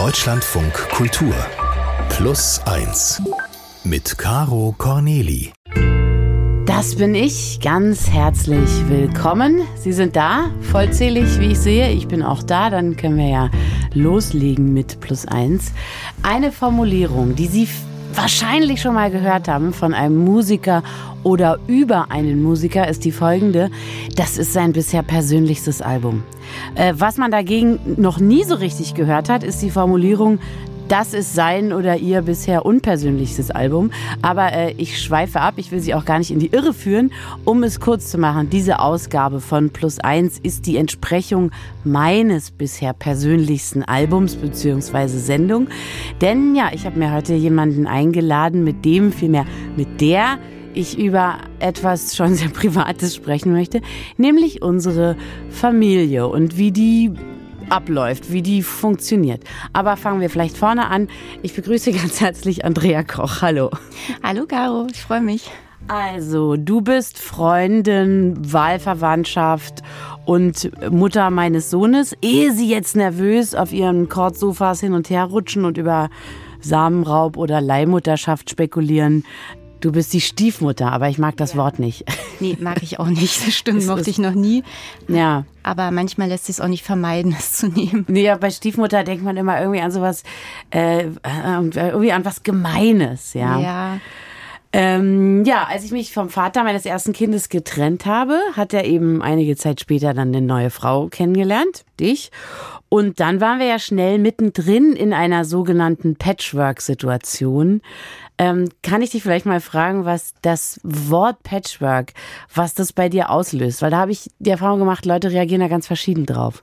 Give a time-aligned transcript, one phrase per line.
[0.00, 1.34] Deutschlandfunk Kultur
[2.08, 3.20] Plus 1
[3.84, 5.52] mit Caro Corneli.
[6.64, 7.60] Das bin ich.
[7.60, 9.60] Ganz herzlich willkommen.
[9.76, 11.90] Sie sind da, vollzählig, wie ich sehe.
[11.90, 12.70] Ich bin auch da.
[12.70, 13.50] Dann können wir ja
[13.92, 15.72] loslegen mit Plus 1.
[16.22, 17.68] Eine Formulierung, die Sie
[18.14, 20.82] wahrscheinlich schon mal gehört haben von einem Musiker
[21.22, 23.70] oder über einen Musiker, ist die folgende.
[24.16, 26.22] Das ist sein bisher persönlichstes Album.
[26.74, 30.38] Äh, was man dagegen noch nie so richtig gehört hat, ist die Formulierung,
[30.90, 33.92] das ist sein oder ihr bisher unpersönlichstes Album.
[34.22, 37.12] Aber äh, ich schweife ab, ich will Sie auch gar nicht in die Irre führen.
[37.44, 41.52] Um es kurz zu machen, diese Ausgabe von Plus 1 ist die Entsprechung
[41.84, 45.06] meines bisher persönlichsten Albums bzw.
[45.06, 45.68] Sendung.
[46.20, 50.38] Denn ja, ich habe mir heute jemanden eingeladen, mit dem, vielmehr mit der
[50.74, 53.80] ich über etwas schon sehr Privates sprechen möchte,
[54.16, 55.16] nämlich unsere
[55.50, 57.12] Familie und wie die
[57.70, 59.44] abläuft, wie die funktioniert.
[59.72, 61.08] Aber fangen wir vielleicht vorne an.
[61.42, 63.42] Ich begrüße ganz herzlich Andrea Koch.
[63.42, 63.70] Hallo.
[64.22, 65.50] Hallo Caro, ich freue mich.
[65.88, 69.82] Also, du bist Freundin, Wahlverwandtschaft
[70.24, 72.14] und Mutter meines Sohnes.
[72.22, 76.10] Ehe sie jetzt nervös auf ihren Kortsofas hin und her rutschen und über
[76.60, 79.24] Samenraub oder Leihmutterschaft spekulieren,
[79.80, 81.58] Du bist die Stiefmutter, aber ich mag das ja.
[81.58, 82.04] Wort nicht.
[82.38, 83.44] Nee, mag ich auch nicht.
[83.46, 84.62] Das stimmt, mochte ich noch nie.
[85.08, 85.44] Ja.
[85.62, 88.04] Aber manchmal lässt sich es auch nicht vermeiden, es zu nehmen.
[88.08, 90.22] Nee, ja, bei Stiefmutter denkt man immer irgendwie an sowas,
[90.70, 91.08] äh, äh,
[91.74, 93.58] irgendwie an was Gemeines, ja.
[93.60, 94.00] Ja.
[94.72, 99.20] Ähm, ja, als ich mich vom Vater meines ersten Kindes getrennt habe, hat er eben
[99.20, 102.30] einige Zeit später dann eine neue Frau kennengelernt, dich.
[102.88, 107.82] Und dann waren wir ja schnell mittendrin in einer sogenannten Patchwork-Situation.
[108.40, 112.14] Ähm, kann ich dich vielleicht mal fragen, was das Wort Patchwork,
[112.54, 113.82] was das bei dir auslöst?
[113.82, 116.62] Weil da habe ich die Erfahrung gemacht, Leute reagieren da ganz verschieden drauf.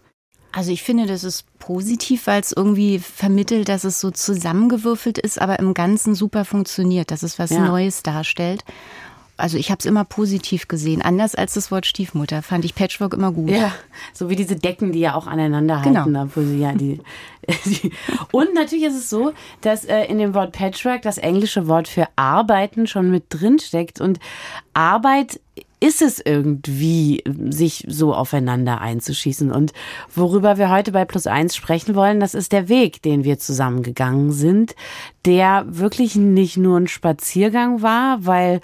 [0.51, 5.39] Also ich finde, das ist positiv, weil es irgendwie vermittelt, dass es so zusammengewürfelt ist,
[5.39, 7.59] aber im Ganzen super funktioniert, dass es was ja.
[7.59, 8.63] Neues darstellt.
[9.37, 12.41] Also ich habe es immer positiv gesehen, anders als das Wort Stiefmutter.
[12.41, 13.51] Fand ich Patchwork immer gut.
[13.51, 13.71] Ja,
[14.13, 16.03] so wie diese Decken, die ja auch aneinander halten.
[16.05, 16.23] Genau.
[16.23, 16.99] Obwohl sie ja die,
[17.65, 17.91] die
[18.31, 22.07] Und natürlich ist es so, dass äh, in dem Wort Patchwork das englische Wort für
[22.15, 24.01] arbeiten schon mit drin steckt.
[24.01, 24.19] Und
[24.73, 25.39] Arbeit
[25.79, 29.51] ist es irgendwie, sich so aufeinander einzuschießen.
[29.51, 29.73] Und
[30.15, 34.31] worüber wir heute bei Plus Eins sprechen wollen, das ist der Weg, den wir zusammengegangen
[34.31, 34.75] sind,
[35.25, 38.61] der wirklich nicht nur ein Spaziergang war, weil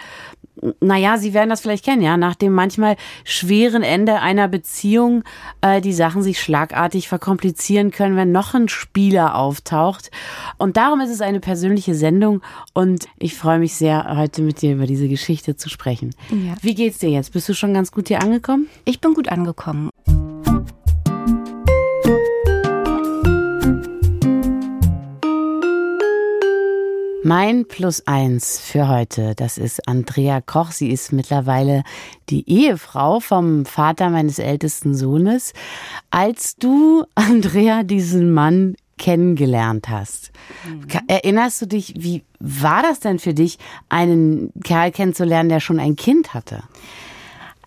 [0.79, 5.23] naja, Sie werden das vielleicht kennen, ja, nach dem manchmal schweren Ende einer Beziehung
[5.61, 10.11] äh, die Sachen sich schlagartig verkomplizieren können, wenn noch ein Spieler auftaucht.
[10.57, 12.41] Und darum ist es eine persönliche Sendung
[12.73, 16.15] und ich freue mich sehr, heute mit dir über diese Geschichte zu sprechen.
[16.29, 16.55] Ja.
[16.61, 17.33] Wie geht's dir jetzt?
[17.33, 18.67] Bist du schon ganz gut hier angekommen?
[18.85, 19.89] Ich bin gut angekommen.
[27.25, 30.71] Mein Plus eins für heute, das ist Andrea Koch.
[30.71, 31.83] Sie ist mittlerweile
[32.29, 35.53] die Ehefrau vom Vater meines ältesten Sohnes.
[36.11, 40.31] Als du, Andrea, diesen Mann kennengelernt hast,
[40.67, 40.85] mhm.
[41.07, 43.57] erinnerst du dich, wie war das denn für dich,
[43.87, 46.63] einen Kerl kennenzulernen, der schon ein Kind hatte?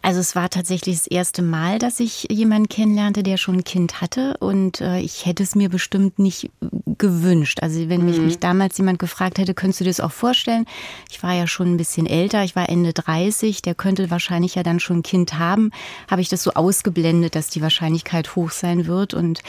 [0.02, 4.00] Also es war tatsächlich das erste Mal, dass ich jemanden kennenlernte, der schon ein Kind
[4.00, 6.50] hatte und äh, ich hätte es mir bestimmt nicht
[6.98, 7.58] gewünscht.
[7.62, 8.26] Also wenn mich, mhm.
[8.26, 10.66] mich damals jemand gefragt hätte, könntest du dir das auch vorstellen?
[11.10, 14.62] Ich war ja schon ein bisschen älter, ich war Ende 30, der könnte wahrscheinlich ja
[14.62, 15.72] dann schon ein Kind haben.
[16.08, 19.42] Habe ich das so ausgeblendet, dass die Wahrscheinlichkeit hoch sein wird und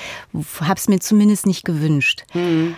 [0.62, 2.26] habe es mir zumindest nicht gewünscht.
[2.34, 2.76] Mhm.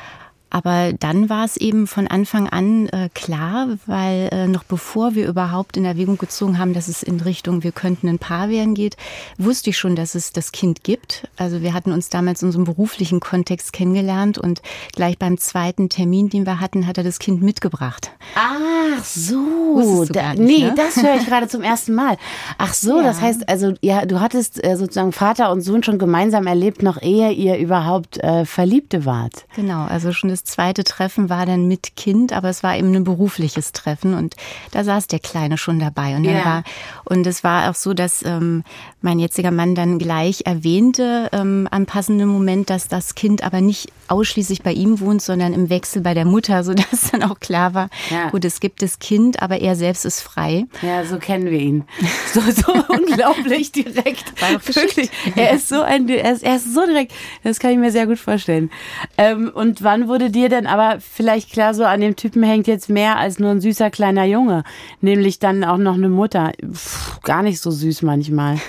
[0.50, 5.28] Aber dann war es eben von Anfang an äh, klar, weil äh, noch bevor wir
[5.28, 8.98] überhaupt in Erwägung gezogen haben, dass es in Richtung, wir könnten ein Paar werden geht,
[9.38, 11.28] wusste ich schon, dass es das Kind gibt.
[11.38, 14.62] Also wir hatten uns damals in unserem beruflichen Kontext kennengelernt und
[14.96, 18.12] gleich beim zweiten Termin, den wir hatten, hat er das Kind mitgebracht.
[18.36, 20.74] Ach so, da, nicht, nee, ne?
[20.76, 22.18] das höre ich gerade zum ersten Mal.
[22.58, 23.04] Ach so, ja.
[23.04, 27.02] das heißt also, ja, du hattest äh, sozusagen Vater und Sohn schon gemeinsam erlebt, noch
[27.02, 29.46] ehe ihr überhaupt äh, Verliebte wart.
[29.56, 32.96] Genau, also schon das das zweite Treffen war dann mit Kind, aber es war eben
[32.96, 34.36] ein berufliches Treffen und
[34.72, 36.16] da saß der Kleine schon dabei.
[36.16, 36.46] Und, ja.
[36.46, 36.64] war,
[37.04, 38.64] und es war auch so, dass ähm,
[39.02, 43.92] mein jetziger Mann dann gleich erwähnte ähm, am passenden Moment, dass das Kind aber nicht
[44.10, 47.90] ausschließlich bei ihm wohnt, sondern im Wechsel bei der Mutter, sodass dann auch klar war,
[48.10, 48.30] ja.
[48.30, 50.66] gut, es gibt das Kind, aber er selbst ist frei.
[50.82, 51.84] Ja, so kennen wir ihn.
[52.34, 54.40] So, so unglaublich direkt.
[54.40, 55.10] War doch Wirklich.
[55.36, 57.12] Er ist so ein, er ist, er ist so direkt.
[57.44, 58.70] Das kann ich mir sehr gut vorstellen.
[59.18, 62.88] Ähm, und wann wurde dir denn aber vielleicht klar, so an dem Typen hängt jetzt
[62.88, 64.64] mehr als nur ein süßer kleiner Junge,
[65.02, 66.52] nämlich dann auch noch eine Mutter.
[66.72, 68.60] Pff, gar nicht so süß manchmal.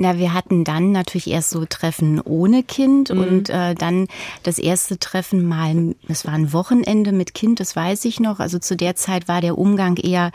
[0.00, 3.18] Na, wir hatten dann natürlich erst so Treffen ohne Kind mhm.
[3.20, 4.06] und äh, dann
[4.44, 8.38] das erste Treffen mal, es war ein Wochenende mit Kind, das weiß ich noch.
[8.38, 10.30] Also zu der Zeit war der Umgang eher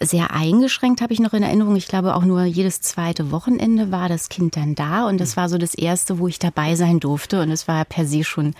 [0.00, 1.76] sehr eingeschränkt, habe ich noch in Erinnerung.
[1.76, 5.48] Ich glaube auch nur jedes zweite Wochenende war das Kind dann da und das war
[5.48, 8.54] so das erste, wo ich dabei sein durfte und es war per se schon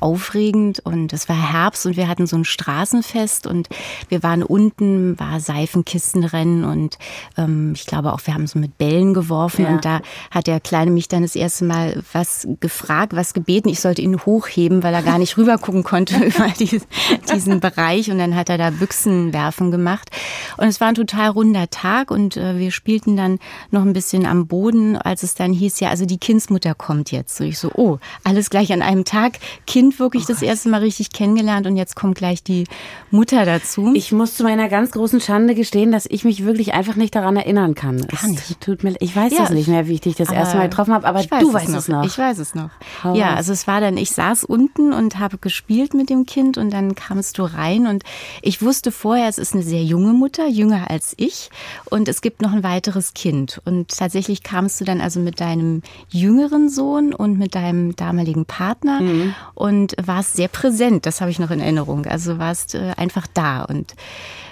[0.00, 3.70] aufregend und es war Herbst und wir hatten so ein Straßenfest und
[4.10, 6.98] wir waren unten, war Seifenkistenrennen und
[7.38, 9.70] ähm, ich glaube auch, wir haben so mit Bällen geworfen ja.
[9.70, 9.93] und da
[10.30, 13.68] hat der Kleine mich dann das erste Mal was gefragt, was gebeten.
[13.68, 18.10] Ich sollte ihn hochheben, weil er gar nicht rüber gucken konnte über diesen Bereich.
[18.10, 20.10] Und dann hat er da Büchsen werfen gemacht.
[20.56, 23.38] Und es war ein total runder Tag und äh, wir spielten dann
[23.70, 27.40] noch ein bisschen am Boden, als es dann hieß, ja, also die Kindsmutter kommt jetzt.
[27.40, 29.38] Und ich so, oh, alles gleich an einem Tag.
[29.66, 32.64] Kind wirklich oh das erste Mal richtig kennengelernt und jetzt kommt gleich die
[33.10, 33.92] Mutter dazu.
[33.94, 37.36] Ich muss zu meiner ganz großen Schande gestehen, dass ich mich wirklich einfach nicht daran
[37.36, 38.06] erinnern kann.
[38.06, 38.60] Gar nicht.
[38.60, 40.68] tut mir, ich weiß ja, es nicht mehr wie ich dich das aber erste Mal
[40.68, 41.78] getroffen habe, aber du weißt es noch.
[41.78, 42.04] es noch.
[42.04, 42.70] Ich weiß es noch.
[43.02, 46.58] Hau ja, also es war dann, ich saß unten und habe gespielt mit dem Kind
[46.58, 48.02] und dann kamst du rein und
[48.42, 51.50] ich wusste vorher, es ist eine sehr junge Mutter, jünger als ich
[51.86, 55.82] und es gibt noch ein weiteres Kind und tatsächlich kamst du dann also mit deinem
[56.08, 59.34] jüngeren Sohn und mit deinem damaligen Partner mhm.
[59.54, 62.06] und warst sehr präsent, das habe ich noch in Erinnerung.
[62.06, 63.94] Also warst äh, einfach da und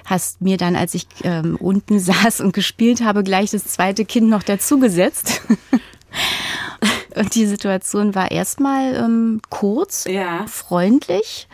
[0.04, 4.28] hast mir dann, als ich ähm, unten saß und gespielt habe, gleich das zweite Kind
[4.28, 5.42] noch dazugesetzt.
[7.16, 10.46] und die Situation war erstmal ähm, kurz, ja.
[10.46, 11.48] freundlich.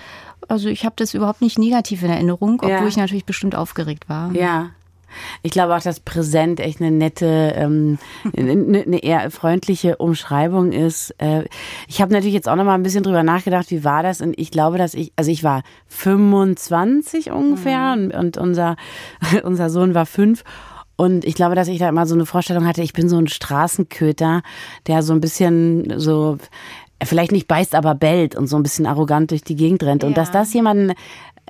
[0.49, 2.87] Also ich habe das überhaupt nicht negativ in Erinnerung, obwohl ja.
[2.87, 4.33] ich natürlich bestimmt aufgeregt war.
[4.33, 4.71] Ja.
[5.43, 7.99] Ich glaube auch, dass präsent echt eine nette, ähm,
[8.37, 11.15] eine, eine eher freundliche Umschreibung ist.
[11.19, 11.45] Äh,
[11.87, 14.21] ich habe natürlich jetzt auch noch mal ein bisschen drüber nachgedacht, wie war das?
[14.21, 18.05] Und ich glaube, dass ich, also ich war 25 ungefähr mhm.
[18.05, 18.77] und, und unser,
[19.45, 20.45] unser Sohn war fünf.
[20.97, 23.29] Und ich glaube, dass ich da immer so eine Vorstellung hatte, ich bin so ein
[23.29, 24.43] Straßenköter,
[24.89, 26.39] der so ein bisschen so,
[27.03, 30.03] vielleicht nicht beißt, aber bellt und so ein bisschen arrogant durch die Gegend rennt.
[30.03, 30.09] Ja.
[30.09, 30.91] Und dass das jemanden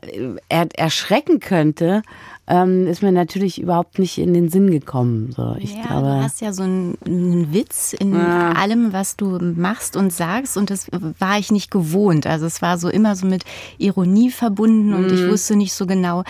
[0.03, 2.03] äh, er, erschrecken könnte,
[2.49, 5.33] ähm, ist mir natürlich überhaupt nicht in den Sinn gekommen.
[5.37, 8.53] So, ich ja, glaube, du hast ja so einen, einen Witz in ja.
[8.53, 10.87] allem, was du machst und sagst und das
[11.19, 12.27] war ich nicht gewohnt.
[12.27, 13.45] Also es war so immer so mit
[13.77, 15.15] Ironie verbunden und mhm.
[15.15, 16.25] ich wusste nicht so genau,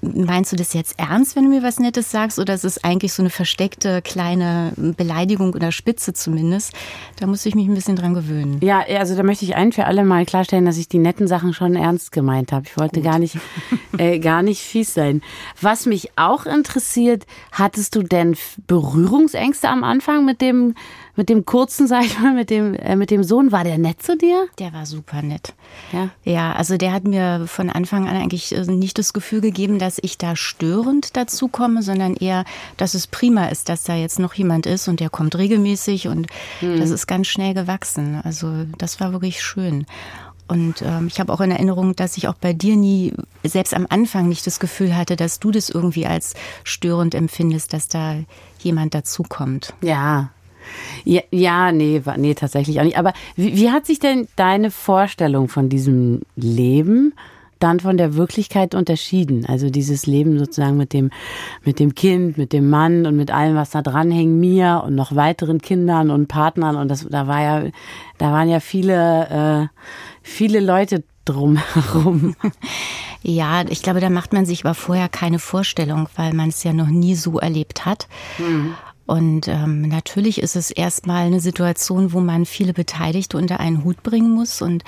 [0.00, 3.12] meinst du das jetzt ernst, wenn du mir was Nettes sagst oder ist es eigentlich
[3.12, 6.72] so eine versteckte kleine Beleidigung oder Spitze zumindest?
[7.18, 8.58] Da musste ich mich ein bisschen dran gewöhnen.
[8.62, 11.52] Ja, also da möchte ich ein für alle mal klarstellen, dass ich die netten Sachen
[11.52, 12.66] schon ernst gemeint habe.
[12.66, 13.04] Ich wollte Gut.
[13.04, 13.38] gar nicht,
[13.98, 15.20] äh, gar nicht fies sein.
[15.60, 18.36] Was mich auch interessiert, hattest du denn
[18.66, 20.74] Berührungsängste am Anfang mit dem,
[21.16, 23.52] mit dem kurzen, sag ich mal, mit dem, äh, mit dem Sohn?
[23.52, 24.46] War der nett zu dir?
[24.58, 25.54] Der war super nett.
[25.92, 26.10] Ja.
[26.24, 29.98] Ja, also der hat mir von Anfang an eigentlich äh, nicht das Gefühl gegeben, dass
[30.02, 32.44] ich da störend dazu komme, sondern eher,
[32.76, 36.26] dass es prima ist, dass da jetzt noch jemand ist und der kommt regelmäßig und
[36.60, 36.78] hm.
[36.78, 38.20] das ist ganz schnell gewachsen.
[38.24, 39.86] Also das war wirklich schön.
[40.48, 43.12] Und ähm, ich habe auch in Erinnerung, dass ich auch bei dir nie,
[43.44, 46.34] selbst am Anfang nicht das Gefühl hatte, dass du das irgendwie als
[46.64, 48.16] störend empfindest, dass da
[48.58, 49.74] jemand dazukommt.
[49.82, 50.30] Ja.
[51.04, 52.98] Ja, ja nee, nee, tatsächlich auch nicht.
[52.98, 57.14] Aber wie, wie hat sich denn deine Vorstellung von diesem Leben
[57.58, 59.44] dann von der Wirklichkeit unterschieden.
[59.46, 61.10] Also dieses Leben sozusagen mit dem,
[61.64, 65.14] mit dem Kind, mit dem Mann und mit allem, was da dranhängt, mir und noch
[65.14, 66.76] weiteren Kindern und Partnern.
[66.76, 67.70] Und das, da war ja,
[68.18, 69.78] da waren ja viele, äh,
[70.28, 72.36] viele Leute drumherum.
[73.24, 76.72] Ja, ich glaube, da macht man sich aber vorher keine Vorstellung, weil man es ja
[76.72, 78.06] noch nie so erlebt hat.
[78.38, 78.74] Mhm.
[79.06, 84.04] Und ähm, natürlich ist es erstmal eine Situation, wo man viele Beteiligte unter einen Hut
[84.04, 84.62] bringen muss.
[84.62, 84.84] Und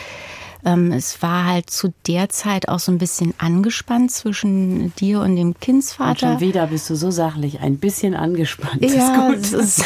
[0.92, 5.58] es war halt zu der Zeit auch so ein bisschen angespannt zwischen dir und dem
[5.58, 6.10] Kindsvater.
[6.10, 8.82] Und schon wieder bist du so sachlich, ein bisschen angespannt.
[8.82, 9.84] Ja, ist ist,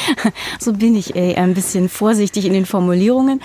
[0.60, 3.40] so bin ich ey, ein bisschen vorsichtig in den Formulierungen.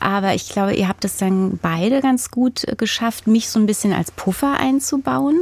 [0.00, 3.92] Aber ich glaube, ihr habt es dann beide ganz gut geschafft, mich so ein bisschen
[3.92, 5.40] als Puffer einzubauen.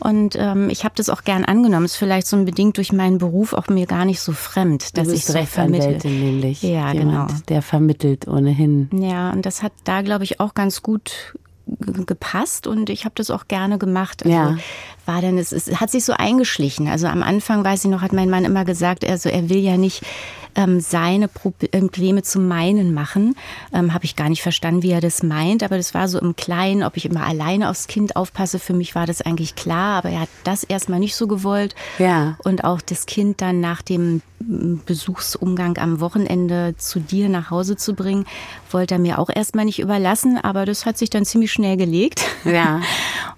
[0.00, 1.84] Und ähm, ich habe das auch gern angenommen.
[1.84, 5.24] Ist vielleicht so bedingt durch meinen Beruf auch mir gar nicht so fremd, dass ich
[5.24, 5.98] so vermittle.
[6.04, 6.62] nämlich.
[6.62, 7.40] Ja, Jemand, genau.
[7.48, 8.88] Der vermittelt ohnehin.
[8.92, 11.36] Ja, und das hat da, glaube ich, auch ganz gut
[11.78, 14.24] gepasst und ich habe das auch gerne gemacht.
[14.24, 14.56] Also ja.
[15.06, 16.88] war dann es, es hat sich so eingeschlichen.
[16.88, 19.76] Also am Anfang weiß ich noch, hat mein Mann immer gesagt, also er will ja
[19.76, 20.02] nicht
[20.54, 23.36] ähm, seine Probleme zu meinen machen.
[23.72, 26.36] Ähm, Habe ich gar nicht verstanden, wie er das meint, aber das war so im
[26.36, 28.58] Kleinen, ob ich immer alleine aufs Kind aufpasse.
[28.58, 31.74] Für mich war das eigentlich klar, aber er hat das erstmal nicht so gewollt.
[31.98, 32.36] Ja.
[32.44, 37.94] Und auch das Kind dann nach dem Besuchsumgang am Wochenende zu dir nach Hause zu
[37.94, 38.24] bringen,
[38.70, 42.22] wollte er mir auch erstmal nicht überlassen, aber das hat sich dann ziemlich schnell gelegt.
[42.44, 42.80] Ja.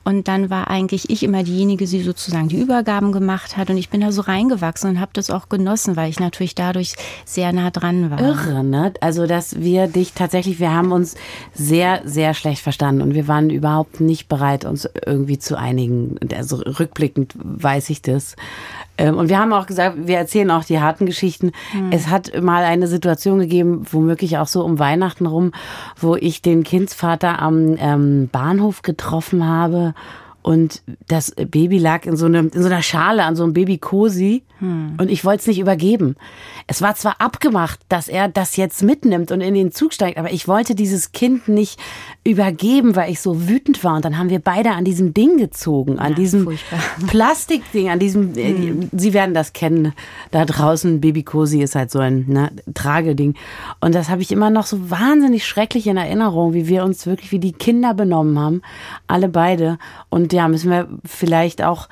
[0.05, 3.71] Und dann war eigentlich ich immer diejenige, die sozusagen die Übergaben gemacht hat.
[3.71, 6.95] Und ich bin da so reingewachsen und habe das auch genossen, weil ich natürlich dadurch
[7.25, 8.21] sehr nah dran war.
[8.21, 8.93] Irre, ne?
[9.01, 11.15] Also, dass wir dich tatsächlich, wir haben uns
[11.55, 16.17] sehr, sehr schlecht verstanden und wir waren überhaupt nicht bereit, uns irgendwie zu einigen.
[16.35, 18.35] Also rückblickend weiß ich das.
[18.99, 21.53] Ähm, und wir haben auch gesagt, wir erzählen auch die harten Geschichten.
[21.73, 21.91] Hm.
[21.93, 25.53] Es hat mal eine Situation gegeben, womöglich auch so um Weihnachten rum,
[25.99, 29.95] wo ich den Kindsvater am ähm, Bahnhof getroffen habe
[30.43, 34.43] und das Baby lag in so, einem, in so einer Schale an so einem Baby-Cosi
[34.59, 34.95] hm.
[34.99, 36.17] und ich wollte es nicht übergeben.
[36.67, 40.33] Es war zwar abgemacht, dass er das jetzt mitnimmt und in den Zug steigt, aber
[40.33, 41.79] ich wollte dieses Kind nicht
[42.25, 43.97] übergeben, weil ich so wütend war.
[43.97, 46.81] Und dann haben wir beide an diesem Ding gezogen, an ja, diesem furchtbar.
[47.07, 48.89] Plastikding, an diesem, hm.
[48.93, 49.93] Sie werden das kennen,
[50.33, 53.35] da draußen, Baby-Cosi ist halt so ein ne, Trageding.
[53.81, 57.31] Und das habe ich immer noch so wahnsinnig schrecklich in Erinnerung, wie wir uns wirklich
[57.31, 58.63] wie die Kinder benommen haben,
[59.07, 59.79] alle beide.
[60.09, 61.89] Und ja, müssen wir vielleicht auch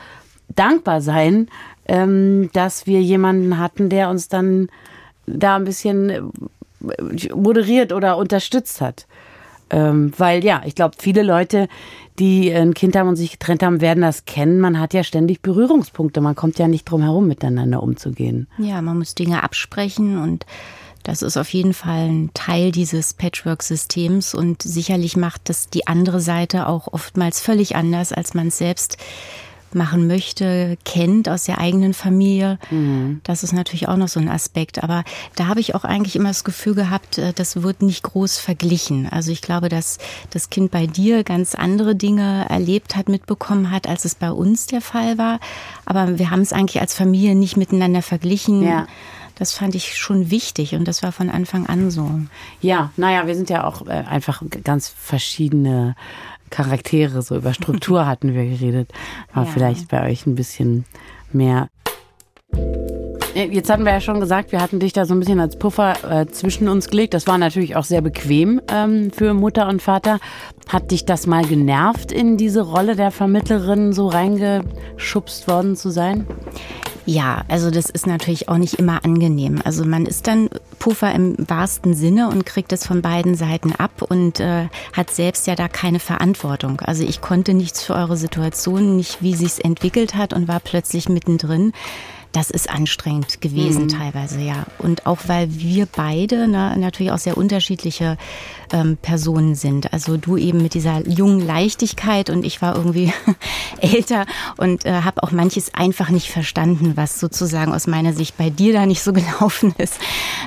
[0.48, 1.48] dankbar sein,
[1.86, 4.68] ähm, dass wir jemanden hatten, der uns dann
[5.26, 6.22] da ein bisschen äh,
[7.34, 9.06] moderiert oder unterstützt hat.
[9.70, 11.68] Ähm, weil ja, ich glaube, viele Leute,
[12.18, 14.60] die ein Kind haben und sich getrennt haben, werden das kennen.
[14.60, 16.20] Man hat ja ständig Berührungspunkte.
[16.20, 18.48] Man kommt ja nicht drum herum, miteinander umzugehen.
[18.58, 20.44] Ja, man muss Dinge absprechen und
[21.02, 26.20] das ist auf jeden Fall ein Teil dieses Patchwork-Systems und sicherlich macht das die andere
[26.20, 28.98] Seite auch oftmals völlig anders, als man es selbst
[29.74, 32.58] machen möchte, kennt aus der eigenen Familie.
[32.70, 33.20] Mhm.
[33.24, 34.82] Das ist natürlich auch noch so ein Aspekt.
[34.82, 35.04] Aber
[35.36, 39.08] da habe ich auch eigentlich immer das Gefühl gehabt, äh, das wird nicht groß verglichen.
[39.08, 39.98] Also ich glaube, dass
[40.30, 44.66] das Kind bei dir ganz andere Dinge erlebt hat, mitbekommen hat, als es bei uns
[44.66, 45.40] der Fall war.
[45.84, 48.62] Aber wir haben es eigentlich als Familie nicht miteinander verglichen.
[48.62, 48.86] Ja.
[49.40, 52.10] Das fand ich schon wichtig und das war von Anfang an so.
[52.60, 55.96] Ja, naja, wir sind ja auch äh, einfach ganz verschiedene
[56.50, 58.92] Charaktere, so über Struktur hatten wir geredet.
[59.32, 59.50] War ja.
[59.50, 60.84] vielleicht bei euch ein bisschen
[61.32, 61.68] mehr.
[63.34, 65.94] Jetzt hatten wir ja schon gesagt, wir hatten dich da so ein bisschen als Puffer
[66.20, 67.14] äh, zwischen uns gelegt.
[67.14, 70.18] Das war natürlich auch sehr bequem ähm, für Mutter und Vater.
[70.68, 76.26] Hat dich das mal genervt, in diese Rolle der Vermittlerin so reingeschubst worden zu sein?
[77.06, 79.60] Ja, also das ist natürlich auch nicht immer angenehm.
[79.64, 84.02] Also man ist dann Puffer im wahrsten Sinne und kriegt es von beiden Seiten ab
[84.02, 86.80] und äh, hat selbst ja da keine Verantwortung.
[86.80, 91.08] Also ich konnte nichts für eure Situation, nicht wie sich's entwickelt hat und war plötzlich
[91.08, 91.72] mittendrin
[92.32, 93.88] das ist anstrengend gewesen mhm.
[93.88, 94.66] teilweise, ja.
[94.78, 98.16] Und auch weil wir beide ne, natürlich auch sehr unterschiedliche
[98.72, 99.92] ähm, Personen sind.
[99.92, 103.12] Also du eben mit dieser jungen Leichtigkeit und ich war irgendwie
[103.80, 108.50] älter und äh, habe auch manches einfach nicht verstanden, was sozusagen aus meiner Sicht bei
[108.50, 109.98] dir da nicht so gelaufen ist.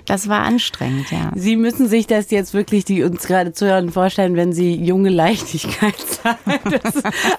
[0.05, 1.31] Das war anstrengend, ja.
[1.35, 5.95] Sie müssen sich das jetzt wirklich, die uns gerade zuhören, vorstellen, wenn Sie junge Leichtigkeit
[6.23, 6.41] sagen.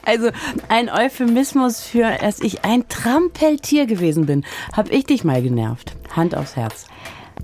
[0.04, 0.28] also
[0.68, 4.44] ein Euphemismus für, dass ich ein Trampeltier gewesen bin bin.
[4.72, 5.96] Hab ich dich mal genervt?
[6.14, 6.86] Hand aufs Herz.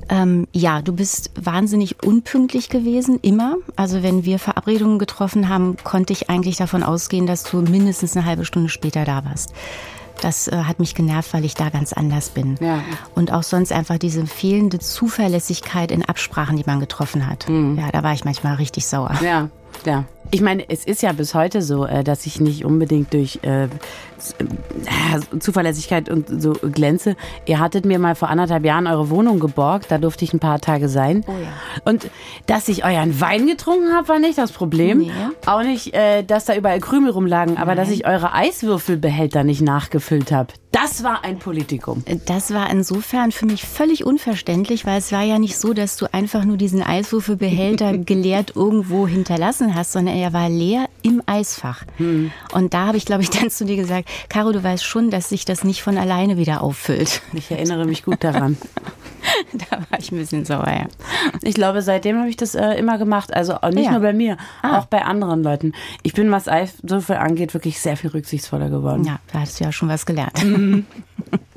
[0.08, 3.56] Ähm, ja, du bist wahnsinnig unpünktlich gewesen, immer.
[3.76, 8.26] Also wenn wir Verabredungen getroffen haben, konnte ich eigentlich davon ausgehen, dass du mindestens eine
[8.26, 9.52] halbe Stunde später da warst.
[10.20, 12.56] Das äh, hat mich genervt, weil ich da ganz anders bin.
[12.60, 12.82] Ja.
[13.14, 17.48] Und auch sonst einfach diese fehlende Zuverlässigkeit in Absprachen, die man getroffen hat.
[17.48, 17.78] Mhm.
[17.78, 19.18] Ja, da war ich manchmal richtig sauer.
[19.22, 19.48] Ja,
[19.86, 20.04] ja.
[20.32, 23.68] Ich meine, es ist ja bis heute so, äh, dass ich nicht unbedingt durch äh,
[25.38, 27.16] Zuverlässigkeit und so glänze.
[27.46, 30.60] Ihr hattet mir mal vor anderthalb Jahren eure Wohnung geborgt, da durfte ich ein paar
[30.60, 31.24] Tage sein.
[31.26, 31.48] Oh ja.
[31.84, 32.10] Und
[32.46, 34.98] dass ich euren Wein getrunken habe, war nicht das Problem.
[34.98, 35.10] Nee.
[35.46, 37.78] Auch nicht, äh, dass da überall Krümel rumlagen, aber Nein.
[37.78, 40.52] dass ich eure Eiswürfelbehälter nicht nachgefüllt habe.
[40.72, 42.04] Das war ein Politikum.
[42.26, 46.06] Das war insofern für mich völlig unverständlich, weil es war ja nicht so, dass du
[46.12, 51.84] einfach nur diesen Eiswürfelbehälter geleert irgendwo hinterlassen hast, sondern er war leer im Eisfach.
[51.96, 52.30] Hm.
[52.52, 55.28] Und da habe ich, glaube ich, dann zu dir gesagt, Caro, du weißt schon, dass
[55.28, 57.22] sich das nicht von alleine wieder auffüllt.
[57.32, 58.56] Ich erinnere mich gut daran.
[59.52, 60.86] da war ich ein bisschen sauer, ja.
[61.42, 63.32] Ich glaube, seitdem habe ich das äh, immer gemacht.
[63.34, 63.92] Also nicht ja.
[63.92, 64.78] nur bei mir, ah.
[64.78, 65.72] auch bei anderen Leuten.
[66.02, 69.04] Ich bin, was Eiswürfel angeht, wirklich sehr viel rücksichtsvoller geworden.
[69.04, 70.44] Ja, da hast du ja schon was gelernt.
[70.44, 70.86] Mhm.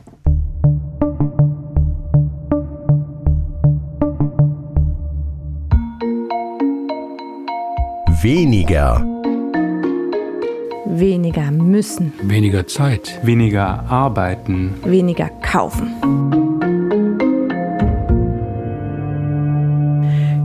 [8.23, 9.05] Weniger.
[10.85, 12.13] Weniger müssen.
[12.23, 13.19] Weniger Zeit.
[13.21, 14.75] Weniger arbeiten.
[14.85, 15.89] Weniger kaufen.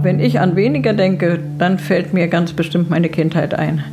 [0.03, 3.85] Wenn ich an weniger denke, dann fällt mir ganz bestimmt meine Kindheit ein.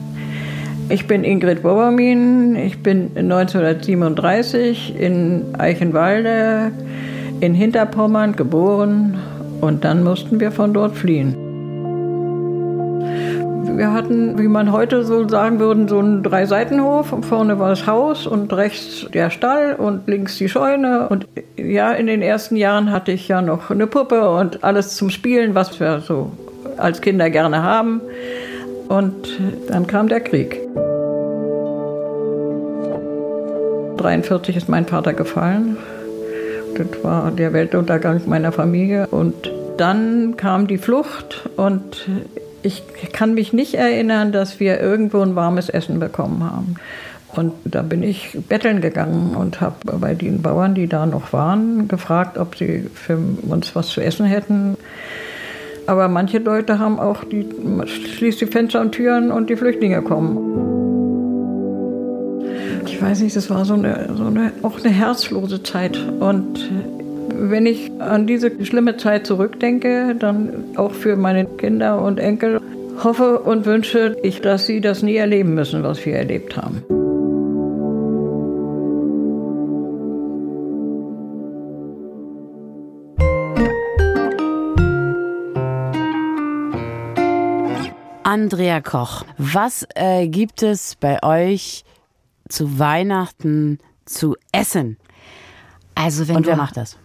[0.89, 6.71] Ich bin Ingrid Bobermin, ich bin 1937 in Eichenwalde
[7.39, 9.19] in Hinterpommern geboren
[9.61, 11.44] und dann mussten wir von dort fliehen.
[13.77, 17.13] Wir hatten, wie man heute so sagen würde, so einen Drei-Seitenhof.
[17.27, 21.09] Vorne war das Haus und rechts der Stall und links die Scheune.
[21.09, 21.27] Und
[21.57, 25.55] ja, in den ersten Jahren hatte ich ja noch eine Puppe und alles zum Spielen,
[25.55, 26.31] was wir so
[26.77, 27.99] als Kinder gerne haben.
[28.87, 30.61] Und dann kam der Krieg.
[33.97, 35.75] 1943 ist mein Vater gefallen.
[36.77, 39.07] Das war der Weltuntergang meiner Familie.
[39.07, 42.07] Und dann kam die Flucht und
[42.65, 46.75] ich kann mich nicht erinnern, dass wir irgendwo ein warmes Essen bekommen haben.
[47.35, 51.87] Und da bin ich betteln gegangen und habe bei den Bauern, die da noch waren,
[51.87, 53.17] gefragt, ob sie für
[53.47, 54.77] uns was zu essen hätten.
[55.85, 57.45] Aber manche Leute haben auch die,
[57.85, 60.37] schließt die Fenster und Türen und die Flüchtlinge kommen.
[62.87, 65.99] Ich weiß nicht, das war so eine, so eine, auch eine herzlose Zeit.
[66.19, 66.69] Und
[67.37, 72.61] wenn ich an diese schlimme Zeit zurückdenke, dann auch für meine Kinder und Enkel,
[73.03, 76.83] hoffe und wünsche ich, dass sie das nie erleben müssen, was wir erlebt haben.
[88.23, 91.85] Andrea Koch, was äh, gibt es bei euch
[92.49, 94.97] zu Weihnachten zu essen?
[95.95, 96.97] Also wenn Und wer du, macht das?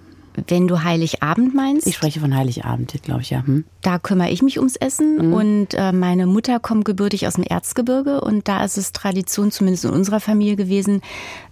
[0.46, 3.44] Wenn du Heiligabend meinst, Ich spreche von Heiligabend, glaube ich, ja.
[3.44, 3.64] Hm?
[3.82, 5.32] da kümmere ich mich ums Essen Mhm.
[5.32, 9.84] und äh, meine Mutter kommt gebürtig aus dem Erzgebirge und da ist es Tradition, zumindest
[9.86, 11.00] in unserer Familie gewesen,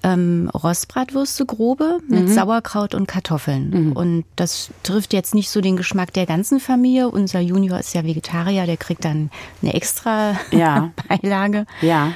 [0.03, 2.33] ähm, Rostbratwürste grobe mit Mhm.
[2.33, 3.93] Sauerkraut und Kartoffeln.
[3.95, 7.09] Und das trifft jetzt nicht so den Geschmack der ganzen Familie.
[7.09, 9.31] Unser Junior ist ja Vegetarier, der kriegt dann
[9.63, 10.91] eine extra Ja.
[11.09, 11.67] Beilage.
[11.81, 12.13] Ja.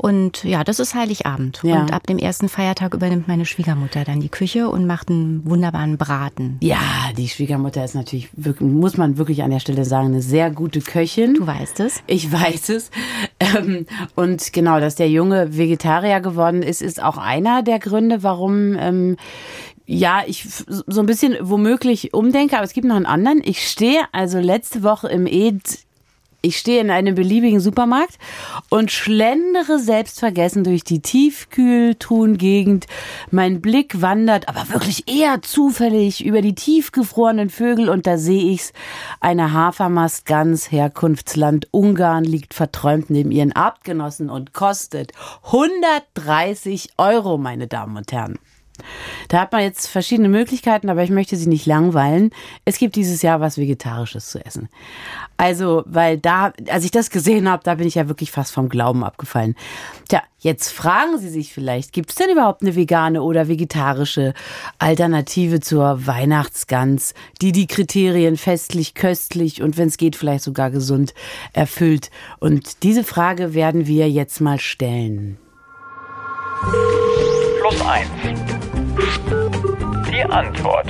[0.00, 1.60] Und ja, das ist Heiligabend.
[1.62, 1.82] Ja.
[1.82, 5.98] Und ab dem ersten Feiertag übernimmt meine Schwiegermutter dann die Küche und macht einen wunderbaren
[5.98, 6.56] Braten.
[6.62, 6.80] Ja,
[7.18, 10.80] die Schwiegermutter ist natürlich, wirklich, muss man wirklich an der Stelle sagen, eine sehr gute
[10.80, 11.34] Köchin.
[11.34, 12.02] Du weißt es.
[12.06, 12.90] Ich weiß es.
[13.40, 18.76] Ähm, Und genau, dass der Junge Vegetarier geworden ist, ist auch einer der Gründe, warum,
[18.78, 19.16] ähm,
[19.86, 23.42] ja, ich so ein bisschen womöglich umdenke, aber es gibt noch einen anderen.
[23.44, 25.80] Ich stehe also letzte Woche im Ed
[26.42, 28.18] ich stehe in einem beliebigen Supermarkt
[28.68, 32.86] und schlendere selbstvergessen durch die Tiefkühltruhengegend.
[33.30, 38.72] Mein Blick wandert aber wirklich eher zufällig über die tiefgefrorenen Vögel und da sehe ich's.
[39.20, 45.12] Eine Hafermastgans, Herkunftsland Ungarn, liegt verträumt neben ihren Artgenossen und kostet
[45.44, 48.38] 130 Euro, meine Damen und Herren.
[49.28, 52.30] Da hat man jetzt verschiedene Möglichkeiten, aber ich möchte Sie nicht langweilen.
[52.64, 54.68] Es gibt dieses Jahr was Vegetarisches zu essen.
[55.36, 58.68] Also, weil da, als ich das gesehen habe, da bin ich ja wirklich fast vom
[58.68, 59.56] Glauben abgefallen.
[60.08, 64.34] Tja, jetzt fragen Sie sich vielleicht, gibt es denn überhaupt eine vegane oder vegetarische
[64.78, 71.14] Alternative zur Weihnachtsgans, die die Kriterien festlich, köstlich und wenn es geht, vielleicht sogar gesund
[71.54, 72.10] erfüllt?
[72.38, 75.38] Und diese Frage werden wir jetzt mal stellen.
[77.60, 78.59] Plus eins.
[80.10, 80.86] Die Antwort.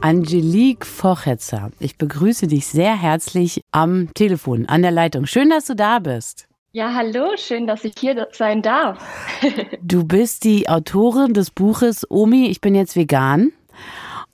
[0.00, 5.26] Angelique Vochetzer, ich begrüße dich sehr herzlich am Telefon, an der Leitung.
[5.26, 6.48] Schön, dass du da bist.
[6.72, 8.98] Ja, hallo, schön, dass ich hier sein darf.
[9.82, 13.52] Du bist die Autorin des Buches Omi, ich bin jetzt vegan.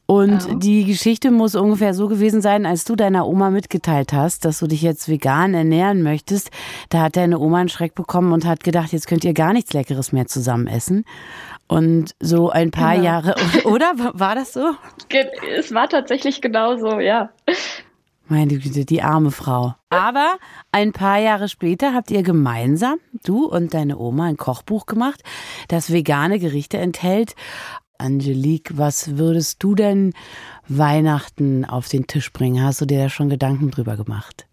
[0.06, 0.54] Und Oh.
[0.54, 4.68] die Geschichte muss ungefähr so gewesen sein, als du deiner Oma mitgeteilt hast, dass du
[4.68, 6.50] dich jetzt vegan ernähren möchtest.
[6.90, 9.72] Da hat deine Oma einen Schreck bekommen und hat gedacht, jetzt könnt ihr gar nichts
[9.72, 11.04] Leckeres mehr zusammen essen.
[11.66, 13.04] Und so ein paar Genau.
[13.04, 13.92] Jahre, oder?
[13.96, 14.74] War das so?
[15.56, 17.30] Es war tatsächlich genauso, ja.
[18.28, 19.74] Meine Güte, die arme Frau.
[19.88, 20.36] Aber
[20.72, 25.22] ein paar Jahre später habt ihr gemeinsam, du und deine Oma, ein Kochbuch gemacht,
[25.68, 27.34] das vegane Gerichte enthält.
[27.98, 30.12] Angelique, was würdest du denn
[30.68, 32.62] Weihnachten auf den Tisch bringen?
[32.62, 34.46] Hast du dir da schon Gedanken drüber gemacht?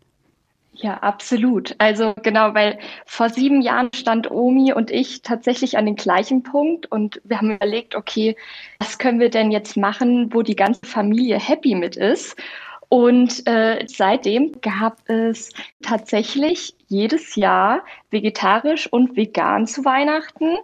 [0.75, 1.75] Ja, absolut.
[1.77, 6.91] Also genau, weil vor sieben Jahren stand Omi und ich tatsächlich an dem gleichen Punkt
[6.91, 8.35] und wir haben überlegt, okay,
[8.79, 12.35] was können wir denn jetzt machen, wo die ganze Familie happy mit ist?
[12.93, 15.49] Und äh, seitdem gab es
[15.81, 20.57] tatsächlich jedes Jahr vegetarisch und vegan zu Weihnachten.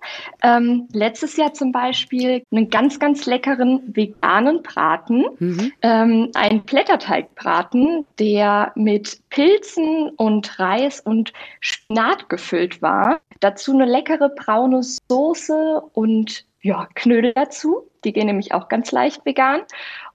[0.43, 5.71] Ähm, letztes Jahr zum Beispiel einen ganz, ganz leckeren veganen Braten, Mhm.
[5.81, 13.21] ähm, einen Blätterteigbraten, der mit Pilzen und Reis und Spinat gefüllt war.
[13.39, 17.89] Dazu eine leckere braune Soße und ja, Knödel dazu.
[18.03, 19.61] Die gehen nämlich auch ganz leicht vegan.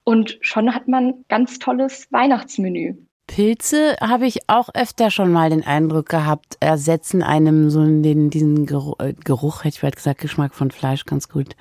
[0.05, 2.95] Und schon hat man ganz tolles Weihnachtsmenü.
[3.27, 8.65] Pilze habe ich auch öfter schon mal den Eindruck gehabt, ersetzen einem so den, diesen
[8.67, 11.55] Geruch, äh, Geruch, hätte ich bald gesagt, Geschmack von Fleisch ganz gut.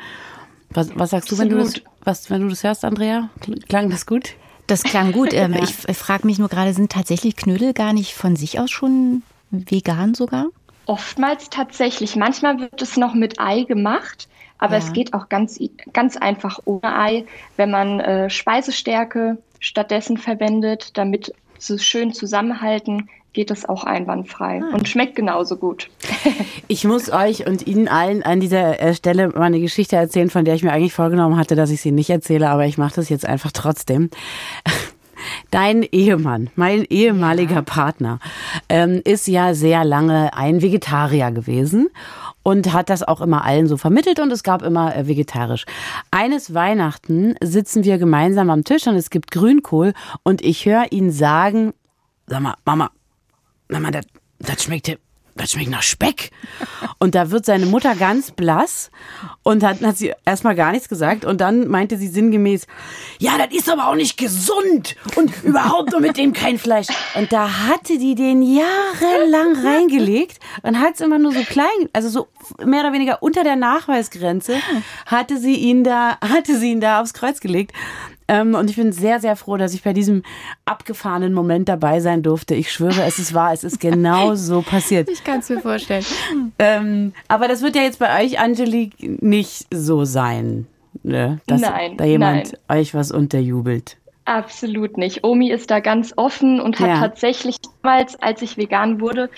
[0.70, 3.30] Was, was sagst du, wenn du das, was, wenn du das hörst, Andrea?
[3.68, 4.34] Klang das gut?
[4.66, 5.32] Das klang gut.
[5.34, 9.22] Ähm, ich frage mich nur gerade, sind tatsächlich Knödel gar nicht von sich aus schon
[9.50, 10.46] vegan sogar?
[10.86, 12.14] Oftmals tatsächlich.
[12.14, 14.78] Manchmal wird es noch mit Ei gemacht, aber ja.
[14.78, 15.58] es geht auch ganz,
[15.92, 17.24] ganz einfach ohne Ei,
[17.56, 24.74] wenn man äh, Speisestärke stattdessen verwendet, damit sie schön zusammenhalten, geht es auch einwandfrei ah.
[24.74, 25.90] und schmeckt genauso gut.
[26.68, 30.44] ich muss euch und Ihnen allen an dieser äh, Stelle mal eine Geschichte erzählen, von
[30.44, 33.08] der ich mir eigentlich vorgenommen hatte, dass ich sie nicht erzähle, aber ich mache das
[33.08, 34.08] jetzt einfach trotzdem.
[35.50, 37.62] Dein Ehemann, mein ehemaliger ja.
[37.62, 38.18] Partner,
[38.68, 41.88] ähm, ist ja sehr lange ein Vegetarier gewesen
[42.44, 45.64] und hat das auch immer allen so vermittelt und es gab immer äh, vegetarisch.
[46.12, 51.10] Eines Weihnachten sitzen wir gemeinsam am Tisch und es gibt Grünkohl und ich höre ihn
[51.10, 51.72] sagen,
[52.28, 52.90] sag mal, Mama,
[53.68, 54.96] Mama, das, schmeckt
[55.36, 56.30] das schmeckt nach Speck.
[56.98, 58.90] Und da wird seine Mutter ganz blass
[59.42, 62.66] und hat, hat sie erstmal gar nichts gesagt und dann meinte sie sinngemäß,
[63.18, 66.86] ja, das ist aber auch nicht gesund und überhaupt nur mit dem kein Fleisch.
[67.16, 72.08] Und da hatte die den jahrelang reingelegt und hat es immer nur so klein, also
[72.08, 72.28] so
[72.64, 74.56] mehr oder weniger unter der Nachweisgrenze,
[75.06, 77.72] hatte sie ihn da, hatte sie ihn da aufs Kreuz gelegt.
[78.26, 80.22] Ähm, und ich bin sehr, sehr froh, dass ich bei diesem
[80.64, 82.54] abgefahrenen Moment dabei sein durfte.
[82.54, 85.10] Ich schwöre, es ist wahr, es ist genau so passiert.
[85.10, 86.04] Ich kann es mir vorstellen.
[86.58, 90.66] Ähm, aber das wird ja jetzt bei euch, Angelique, nicht so sein,
[91.02, 91.40] ne?
[91.46, 92.80] dass nein, da jemand nein.
[92.80, 93.98] euch was unterjubelt.
[94.24, 95.22] Absolut nicht.
[95.22, 97.00] Omi ist da ganz offen und hat ja.
[97.00, 99.28] tatsächlich damals, als ich vegan wurde,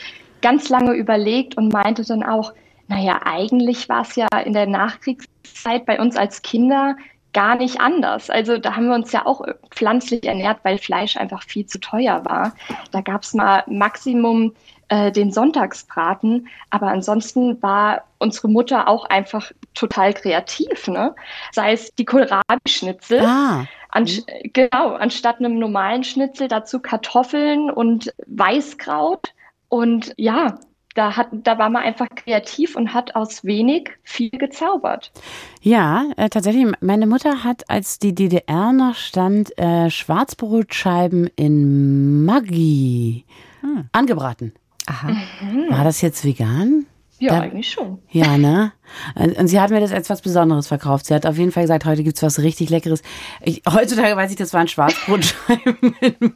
[0.43, 2.53] ganz lange überlegt und meinte dann auch,
[2.87, 6.97] naja, eigentlich war es ja in der Nachkriegszeit bei uns als Kinder
[7.37, 8.31] gar nicht anders.
[8.31, 12.25] Also da haben wir uns ja auch pflanzlich ernährt, weil Fleisch einfach viel zu teuer
[12.25, 12.55] war.
[12.93, 14.55] Da gab es mal Maximum
[14.89, 21.15] äh, den Sonntagsbraten, aber ansonsten war unsere Mutter auch einfach total kreativ, ne?
[21.53, 23.21] Sei es die Kohlrabi-Schnitzel.
[23.21, 23.67] Ah.
[23.91, 24.09] An,
[24.55, 29.35] genau, anstatt einem normalen Schnitzel dazu Kartoffeln und Weißkraut.
[29.69, 30.59] Und ja,
[30.97, 35.13] da, hat, da war man einfach kreativ und hat aus wenig viel gezaubert.
[35.61, 36.67] Ja, äh, tatsächlich.
[36.81, 43.25] Meine Mutter hat, als die DDR noch stand, äh, Schwarzbrotscheiben in Maggi
[43.61, 43.89] hm.
[43.93, 44.53] angebraten.
[44.87, 45.09] Aha.
[45.09, 45.71] Mhm.
[45.71, 46.86] War das jetzt vegan?
[47.19, 47.99] Ja, da, eigentlich schon.
[48.11, 48.73] Ja, ne?
[49.15, 51.07] Und sie hat mir das als was Besonderes verkauft.
[51.07, 53.03] Sie hat auf jeden Fall gesagt, heute gibt's was richtig Leckeres.
[53.43, 56.35] Ich, heutzutage weiß ich, das waren Schwarzbrotscheiben in,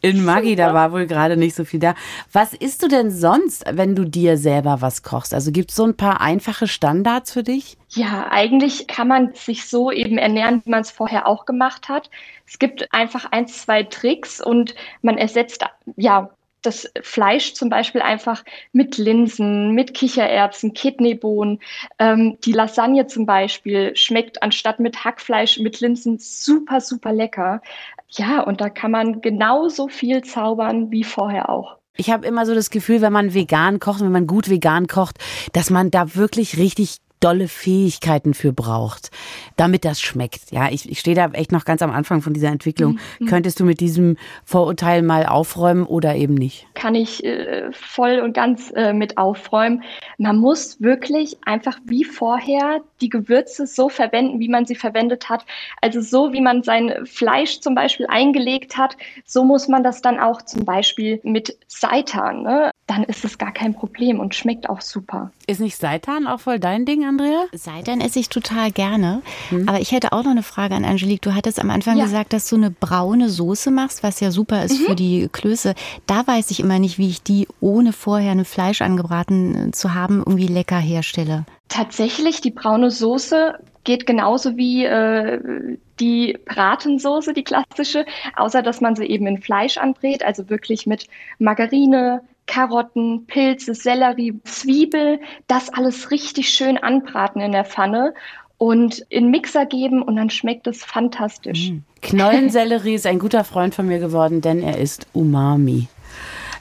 [0.00, 0.56] in Maggi.
[0.56, 1.94] Da war wohl gerade nicht so viel da.
[2.32, 5.32] Was isst du denn sonst, wenn du dir selber was kochst?
[5.32, 7.78] Also gibt's so ein paar einfache Standards für dich?
[7.90, 12.10] Ja, eigentlich kann man sich so eben ernähren, wie man es vorher auch gemacht hat.
[12.46, 15.64] Es gibt einfach ein, zwei Tricks und man ersetzt
[15.96, 16.30] ja
[16.62, 21.60] das Fleisch zum Beispiel einfach mit Linsen, mit Kichererbsen, Kidneybohnen.
[21.98, 27.62] Ähm, die Lasagne zum Beispiel schmeckt anstatt mit Hackfleisch mit Linsen super, super lecker.
[28.08, 31.76] Ja, und da kann man genauso viel zaubern wie vorher auch.
[31.96, 35.18] Ich habe immer so das Gefühl, wenn man vegan kocht, wenn man gut vegan kocht,
[35.52, 39.10] dass man da wirklich richtig dolle Fähigkeiten für braucht,
[39.56, 40.52] damit das schmeckt.
[40.52, 43.00] Ja, ich, ich stehe da echt noch ganz am Anfang von dieser Entwicklung.
[43.18, 43.26] Mhm.
[43.26, 46.68] Könntest du mit diesem Vorurteil mal aufräumen oder eben nicht?
[46.74, 49.82] Kann ich äh, voll und ganz äh, mit aufräumen.
[50.18, 55.44] Man muss wirklich einfach wie vorher die Gewürze so verwenden, wie man sie verwendet hat.
[55.80, 60.20] Also so, wie man sein Fleisch zum Beispiel eingelegt hat, so muss man das dann
[60.20, 62.42] auch zum Beispiel mit Seitan.
[62.42, 62.70] Ne?
[62.86, 65.32] Dann ist es gar kein Problem und schmeckt auch super.
[65.48, 67.46] Ist nicht Seitan auch voll dein Ding, Andrea?
[67.52, 69.22] Seitan esse ich total gerne.
[69.48, 69.68] Hm.
[69.68, 71.22] Aber ich hätte auch noch eine Frage an Angelique.
[71.22, 72.04] Du hattest am Anfang ja.
[72.04, 74.84] gesagt, dass du eine braune Soße machst, was ja super ist mhm.
[74.84, 75.74] für die Klöße.
[76.06, 79.94] Da weiß ich immer nicht, wie ich die, ohne vorher ein Fleisch angebraten äh, zu
[79.94, 81.46] haben, irgendwie lecker herstelle.
[81.68, 88.04] Tatsächlich, die braune Soße geht genauso wie äh, die Bratensoße, die klassische,
[88.36, 91.06] außer dass man sie eben in Fleisch anbrät, also wirklich mit
[91.38, 98.14] Margarine, Karotten, Pilze, Sellerie, Zwiebel, das alles richtig schön anbraten in der Pfanne
[98.58, 101.70] und in Mixer geben und dann schmeckt es fantastisch.
[101.70, 101.78] Mm.
[102.02, 105.88] Knollensellerie ist ein guter Freund von mir geworden, denn er ist Umami.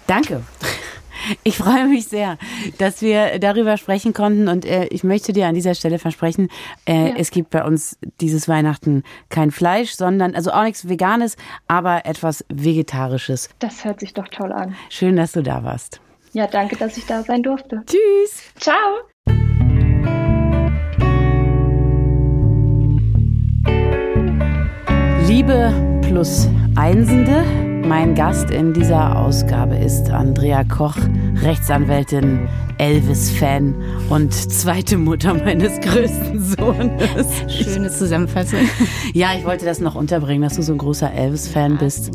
[0.08, 0.44] Danke.
[1.44, 2.38] Ich freue mich sehr,
[2.78, 6.50] dass wir darüber sprechen konnten und äh, ich möchte dir an dieser Stelle versprechen,
[6.86, 7.16] äh, ja.
[7.18, 12.46] es gibt bei uns dieses Weihnachten kein Fleisch, sondern, also auch nichts Veganes, aber etwas
[12.50, 13.50] Vegetarisches.
[13.60, 14.76] Das hört sich doch toll an.
[14.90, 16.00] Schön, dass du da warst.
[16.34, 17.84] Ja, danke, dass ich da sein durfte.
[17.86, 18.44] Tschüss.
[18.60, 18.76] Ciao.
[25.28, 27.44] Liebe plus Einsende
[27.88, 30.98] Mein Gast in dieser Ausgabe ist Andrea Koch,
[31.44, 32.48] Rechtsanwältin,
[32.80, 33.76] Elvis-Fan
[34.10, 37.28] und zweite Mutter meines größten Sohnes.
[37.48, 38.60] Schöne Zusammenfassung.
[39.14, 42.12] Ja, ich wollte das noch unterbringen, dass du so ein großer Elvis-Fan bist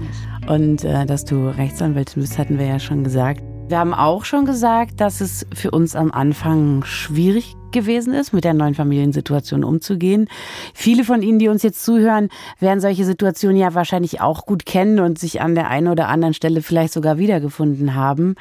[0.48, 3.42] und äh, dass du Rechtsanwältin bist, hatten wir ja schon gesagt.
[3.68, 8.44] Wir haben auch schon gesagt, dass es für uns am Anfang schwierig gewesen ist, mit
[8.44, 10.28] der neuen Familiensituation umzugehen.
[10.74, 12.28] Viele von Ihnen, die uns jetzt zuhören,
[12.58, 16.34] werden solche Situationen ja wahrscheinlich auch gut kennen und sich an der einen oder anderen
[16.34, 18.34] Stelle vielleicht sogar wiedergefunden haben.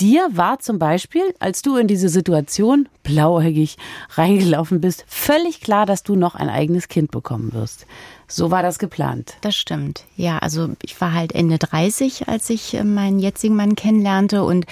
[0.00, 3.76] Dir war zum Beispiel, als du in diese Situation blauäugig
[4.10, 7.86] reingelaufen bist, völlig klar, dass du noch ein eigenes Kind bekommen wirst.
[8.30, 9.36] So war das geplant.
[9.40, 10.04] Das stimmt.
[10.14, 14.66] Ja, also ich war halt Ende 30, als ich äh, meinen jetzigen Mann kennenlernte und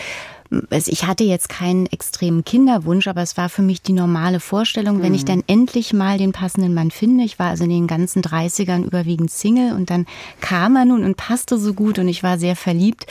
[0.71, 5.15] ich hatte jetzt keinen extremen Kinderwunsch, aber es war für mich die normale Vorstellung, wenn
[5.15, 5.27] ich mhm.
[5.27, 7.25] dann endlich mal den passenden Mann finde.
[7.25, 10.07] Ich war also in den ganzen 30ern überwiegend Single und dann
[10.41, 13.07] kam er nun und passte so gut und ich war sehr verliebt,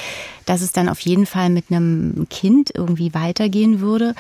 [0.46, 4.16] dass es dann auf jeden Fall mit einem Kind irgendwie weitergehen würde.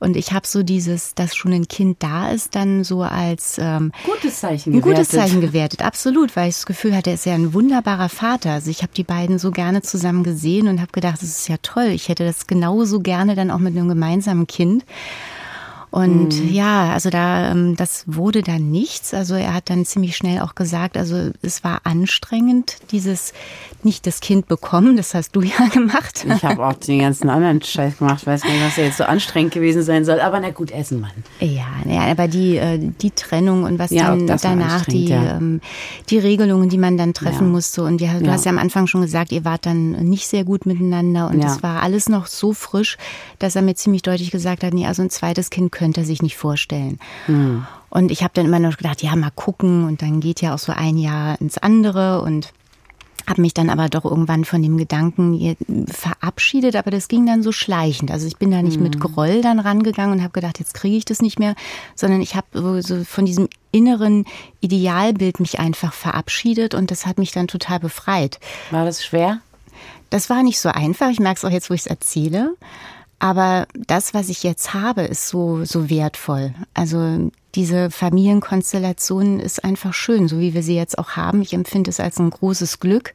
[0.00, 3.92] Und ich habe so dieses, dass schon ein Kind da ist, dann so als ähm,
[4.04, 4.88] gutes Zeichen gewertet.
[4.88, 8.08] Ein gutes Zeichen gewertet, absolut, weil ich das Gefühl hatte, er ist ja ein wunderbarer
[8.08, 8.52] Vater.
[8.52, 11.56] Also ich habe die beiden so gerne zusammen gesehen und habe gedacht, das ist ja
[11.62, 11.88] toll.
[11.88, 14.84] Ich hätte das genauso gerne dann auch mit einem gemeinsamen Kind.
[15.90, 16.52] Und mhm.
[16.52, 19.14] ja, also da, ähm, das wurde dann nichts.
[19.14, 23.32] Also er hat dann ziemlich schnell auch gesagt, also es war anstrengend, dieses
[23.82, 24.96] nicht das Kind bekommen.
[24.96, 26.26] Das hast du ja gemacht.
[26.26, 28.26] Ich habe auch den ganzen anderen Scheiß gemacht.
[28.26, 30.20] Weiß nicht, was ja jetzt so anstrengend gewesen sein soll.
[30.20, 31.10] Aber na gut, essen, Mann.
[31.40, 35.38] Ja, ja aber die, äh, die Trennung und was ja, dann danach, die, ja.
[35.38, 35.60] Ähm,
[36.10, 37.52] die Regelungen, die man dann treffen ja.
[37.52, 37.82] musste.
[37.82, 40.66] Und wir, du hast ja am Anfang schon gesagt, ihr wart dann nicht sehr gut
[40.66, 41.28] miteinander.
[41.28, 42.98] Und es war alles noch so frisch,
[43.38, 46.22] dass er mir ziemlich deutlich gesagt hat, nee, also ein zweites Kind könnte er sich
[46.22, 46.98] nicht vorstellen.
[47.28, 47.66] Mhm.
[47.88, 49.84] Und ich habe dann immer noch gedacht, ja, mal gucken.
[49.84, 52.52] Und dann geht ja auch so ein Jahr ins andere und
[53.28, 57.52] habe mich dann aber doch irgendwann von dem Gedanken verabschiedet, aber das ging dann so
[57.52, 58.10] schleichend.
[58.10, 58.84] Also ich bin da nicht mhm.
[58.84, 61.54] mit Groll dann rangegangen und habe gedacht, jetzt kriege ich das nicht mehr,
[61.94, 64.24] sondern ich habe so von diesem inneren
[64.60, 68.40] Idealbild mich einfach verabschiedet und das hat mich dann total befreit.
[68.70, 69.40] War das schwer?
[70.08, 71.10] Das war nicht so einfach.
[71.10, 72.54] Ich merke es auch jetzt, wo ich es erzähle.
[73.18, 76.54] Aber das, was ich jetzt habe, ist so, so wertvoll.
[76.74, 81.42] Also diese Familienkonstellation ist einfach schön, so wie wir sie jetzt auch haben.
[81.42, 83.14] Ich empfinde es als ein großes Glück.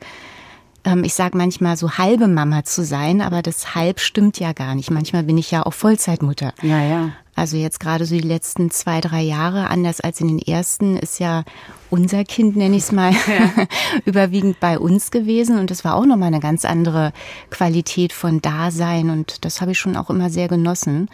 [0.86, 4.76] Ähm, ich sage manchmal so halbe Mama zu sein, aber das halb stimmt ja gar
[4.76, 4.92] nicht.
[4.92, 6.54] Manchmal bin ich ja auch Vollzeitmutter.
[6.62, 7.10] Ja, ja.
[7.36, 11.20] Also jetzt gerade so die letzten zwei, drei Jahre, anders als in den ersten, ist
[11.20, 11.44] ja
[11.90, 13.66] unser Kind, nenne ich es mal, ja.
[14.06, 15.58] überwiegend bei uns gewesen.
[15.58, 17.12] Und das war auch nochmal eine ganz andere
[17.50, 19.10] Qualität von Dasein.
[19.10, 21.10] Und das habe ich schon auch immer sehr genossen.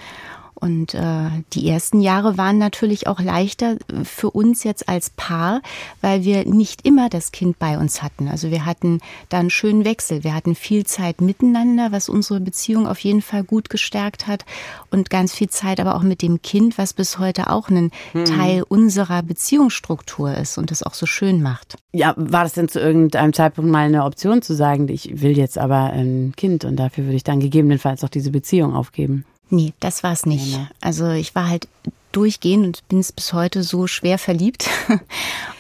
[0.60, 5.62] Und äh, die ersten Jahre waren natürlich auch leichter für uns jetzt als Paar,
[6.02, 8.28] weil wir nicht immer das Kind bei uns hatten.
[8.28, 10.24] Also wir hatten da einen schönen Wechsel.
[10.24, 14.45] Wir hatten viel Zeit miteinander, was unsere Beziehung auf jeden Fall gut gestärkt hat.
[14.91, 18.26] Und ganz viel Zeit aber auch mit dem Kind, was bis heute auch ein hm.
[18.26, 21.78] Teil unserer Beziehungsstruktur ist und das auch so schön macht.
[21.93, 25.58] Ja, war das denn zu irgendeinem Zeitpunkt mal eine Option zu sagen, ich will jetzt
[25.58, 29.26] aber ein Kind und dafür würde ich dann gegebenenfalls auch diese Beziehung aufgeben?
[29.50, 30.52] Nee, das war's nicht.
[30.52, 30.68] Nee, nee.
[30.82, 31.68] Also ich war halt
[32.12, 34.69] durchgehen und bin es bis heute so schwer verliebt.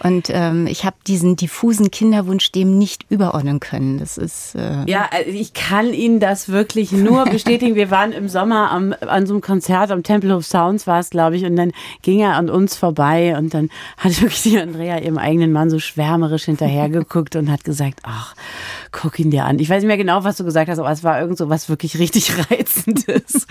[0.01, 3.97] Und ähm, ich habe diesen diffusen Kinderwunsch dem nicht überordnen können.
[3.97, 7.75] Das ist äh ja, also ich kann Ihnen das wirklich nur bestätigen.
[7.75, 11.09] Wir waren im Sommer am, an so einem Konzert am Temple of Sounds war es,
[11.09, 14.99] glaube ich, und dann ging er an uns vorbei und dann hat wirklich die Andrea
[14.99, 18.35] ihrem eigenen Mann so schwärmerisch hinterhergeguckt und hat gesagt, ach,
[18.91, 19.59] guck ihn dir an.
[19.59, 21.67] Ich weiß nicht mehr genau, was du gesagt hast, aber es war irgend so was
[21.67, 23.45] wirklich richtig reizendes.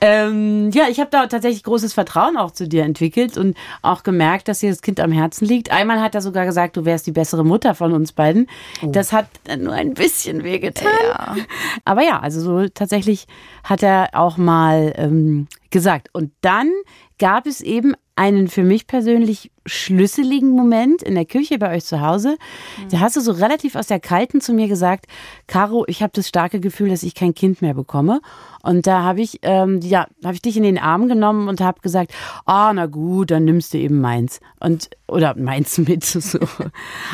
[0.00, 2.01] ähm, ja, ich habe da tatsächlich großes Vertrauen
[2.36, 5.70] auch zu dir entwickelt und auch gemerkt, dass dir das Kind am Herzen liegt.
[5.70, 8.48] Einmal hat er sogar gesagt, du wärst die bessere Mutter von uns beiden.
[8.82, 8.90] Oh.
[8.90, 9.26] Das hat
[9.58, 10.92] nur ein bisschen wehgetan.
[11.06, 11.36] Ja.
[11.84, 13.26] Aber ja, also so tatsächlich
[13.64, 16.08] hat er auch mal ähm, gesagt.
[16.12, 16.70] Und dann
[17.18, 22.00] gab es eben einen für mich persönlich schlüsseligen Moment in der Küche bei euch zu
[22.00, 22.36] Hause.
[22.78, 22.88] Mhm.
[22.90, 25.06] Da hast du so relativ aus der Kalten zu mir gesagt,
[25.46, 28.20] Caro, ich habe das starke Gefühl, dass ich kein Kind mehr bekomme.
[28.62, 31.80] Und da habe ich, ähm, ja, habe ich dich in den Arm genommen und habe
[31.80, 32.12] gesagt,
[32.44, 36.38] ah, oh, na gut, dann nimmst du eben meins und oder meins mit so.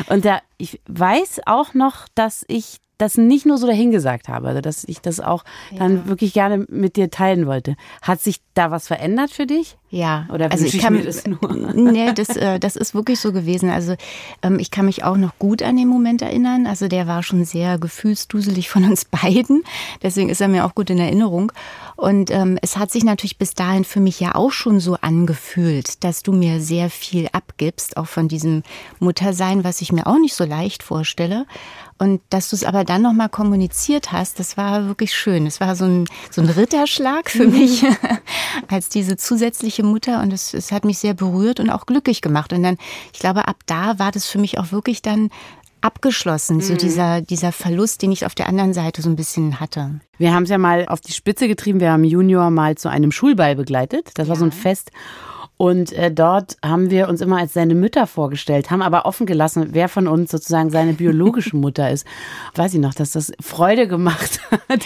[0.09, 4.61] Und da, ich weiß auch noch, dass ich das nicht nur so dahingesagt habe, also
[4.61, 5.79] dass ich das auch ja.
[5.79, 7.75] dann wirklich gerne mit dir teilen wollte.
[8.01, 9.77] Hat sich da was verändert für dich?
[9.91, 11.39] Ja, Oder also ich ich kann mir das nur?
[11.73, 13.69] Nee, das, äh, das ist wirklich so gewesen.
[13.71, 13.95] Also
[14.43, 16.67] ähm, ich kann mich auch noch gut an den Moment erinnern.
[16.67, 19.63] Also der war schon sehr gefühlsduselig von uns beiden.
[20.03, 21.51] Deswegen ist er mir auch gut in Erinnerung.
[21.95, 26.03] Und ähm, es hat sich natürlich bis dahin für mich ja auch schon so angefühlt,
[26.03, 28.63] dass du mir sehr viel abgibst, auch von diesem
[28.99, 31.45] Muttersein, was ich mir auch nicht so leicht vorstelle.
[32.01, 35.45] Und dass du es aber dann nochmal kommuniziert hast, das war wirklich schön.
[35.45, 37.83] Es war so ein, so ein Ritterschlag für mich
[38.69, 40.21] als diese zusätzliche Mutter.
[40.21, 42.53] Und es, es hat mich sehr berührt und auch glücklich gemacht.
[42.53, 42.77] Und dann,
[43.13, 45.29] ich glaube, ab da war das für mich auch wirklich dann
[45.81, 50.01] abgeschlossen, so dieser, dieser Verlust, den ich auf der anderen Seite so ein bisschen hatte.
[50.17, 51.79] Wir haben es ja mal auf die Spitze getrieben.
[51.79, 54.11] Wir haben Junior mal zu einem Schulball begleitet.
[54.15, 54.91] Das war so ein Fest.
[55.61, 59.71] Und äh, dort haben wir uns immer als seine Mütter vorgestellt, haben aber offen gelassen,
[59.73, 62.07] wer von uns sozusagen seine biologische Mutter ist.
[62.55, 64.83] Weiß ich noch, dass das Freude gemacht hat,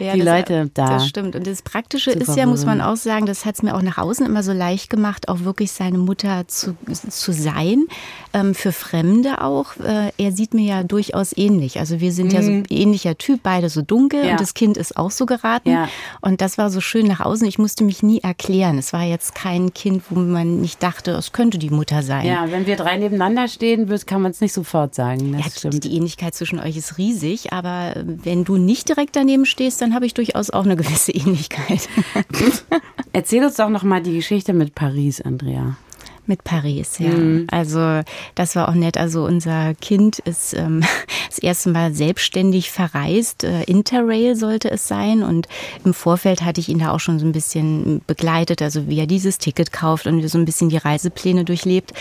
[0.00, 0.86] die das, Leute da.
[0.94, 1.36] Das stimmt.
[1.36, 3.98] Und das Praktische ist ja, muss man auch sagen, das hat es mir auch nach
[3.98, 7.84] außen immer so leicht gemacht, auch wirklich seine Mutter zu, zu sein.
[8.32, 9.76] Ähm, für Fremde auch.
[9.76, 11.78] Äh, er sieht mir ja durchaus ähnlich.
[11.80, 14.24] Also wir sind ja so ein ähnlicher Typ, beide so dunkel Mhm.
[14.26, 14.32] Ja.
[14.32, 15.70] und das Kind ist auch so geraten.
[15.70, 15.88] Ja.
[16.22, 17.46] Und das war so schön nach außen.
[17.46, 18.78] Ich musste mich nie erklären.
[18.78, 22.26] Es war jetzt kein Kind, wo man nicht dachte, es könnte die Mutter sein.
[22.26, 25.32] Ja, wenn wir drei nebeneinander stehen, kann man es nicht sofort sagen.
[25.32, 25.84] Das Ja, stimmt.
[25.84, 29.94] die Ähnlichkeit zwischen euch ist riesig, aber äh, wenn du nicht direkt daneben stehst, dann
[29.94, 31.88] habe ich durchaus auch eine gewisse Ähnlichkeit.
[33.12, 35.76] Erzähl uns doch noch mal die Geschichte mit Paris, Andrea.
[36.26, 37.10] Mit Paris, ja.
[37.10, 37.46] Mhm.
[37.50, 38.00] Also
[38.34, 38.96] das war auch nett.
[38.96, 40.82] Also unser Kind ist ähm,
[41.28, 43.44] das erste Mal selbstständig verreist.
[43.44, 45.22] Äh, Interrail sollte es sein.
[45.22, 45.48] Und
[45.84, 49.06] im Vorfeld hatte ich ihn da auch schon so ein bisschen begleitet, also wie er
[49.06, 51.92] dieses Ticket kauft und so ein bisschen die Reisepläne durchlebt.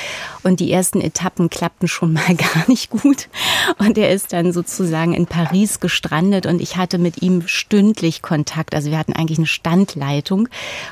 [0.43, 3.27] Und die ersten Etappen klappten schon mal gar nicht gut.
[3.77, 8.73] Und er ist dann sozusagen in Paris gestrandet und ich hatte mit ihm stündlich Kontakt.
[8.73, 10.47] Also wir hatten eigentlich eine Standleitung.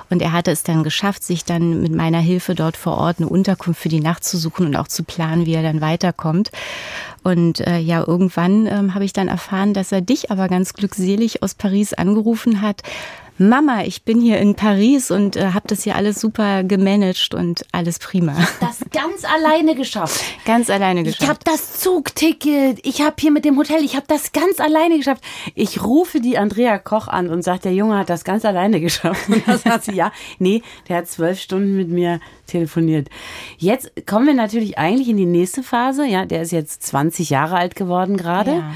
[0.10, 3.30] Und er hatte es dann geschafft, sich dann mit meiner Hilfe dort vor Ort eine
[3.30, 6.52] Unterkunft für die Nacht zu suchen und auch zu planen, wie er dann weiterkommt.
[7.24, 11.44] Und äh, ja, irgendwann ähm, habe ich dann erfahren, dass er dich aber ganz glückselig
[11.44, 12.82] aus Paris angerufen hat.
[13.50, 17.66] Mama, ich bin hier in Paris und äh, habe das hier alles super gemanagt und
[17.72, 18.36] alles prima.
[18.60, 20.24] Das ganz alleine geschafft.
[20.46, 21.48] Ganz alleine Ich habe geschafft.
[21.48, 22.80] das Zugticket.
[22.84, 25.24] Ich habe hier mit dem Hotel, ich habe das ganz alleine geschafft.
[25.56, 29.28] Ich rufe die Andrea Koch an und sagt, der Junge hat das ganz alleine geschafft.
[29.28, 33.08] Und da sagt sie, ja, nee, der hat zwölf Stunden mit mir telefoniert.
[33.58, 36.06] Jetzt kommen wir natürlich eigentlich in die nächste Phase.
[36.06, 38.52] Ja, der ist jetzt 20 Jahre alt geworden gerade.
[38.52, 38.72] Ja.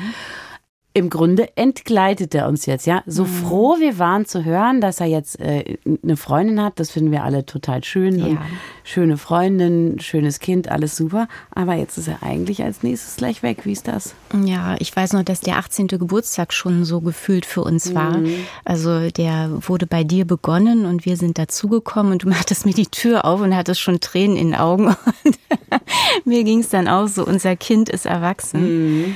[0.95, 3.03] Im Grunde entgleitet er uns jetzt, ja.
[3.05, 7.12] So froh wir waren zu hören, dass er jetzt äh, eine Freundin hat, das finden
[7.12, 8.17] wir alle total schön.
[8.17, 8.38] Ja.
[8.84, 11.27] schöne Freundin, schönes Kind, alles super.
[11.51, 13.65] Aber jetzt ist er eigentlich als nächstes gleich weg.
[13.65, 14.15] Wie ist das?
[14.45, 15.88] Ja, ich weiß noch, dass der 18.
[15.88, 18.19] Geburtstag schon so gefühlt für uns war.
[18.63, 22.88] Also der wurde bei dir begonnen und wir sind dazugekommen und du machtest mir die
[22.88, 24.95] Tür auf und hattest schon Tränen in den Augen.
[25.25, 25.39] Und
[26.25, 29.15] mir ging es dann auch so, unser Kind ist erwachsen.